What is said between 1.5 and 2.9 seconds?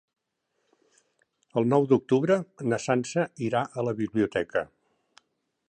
El nou d'octubre na